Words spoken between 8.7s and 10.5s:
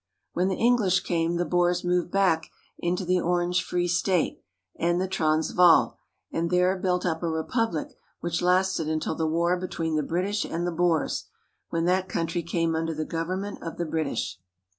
until the war between the British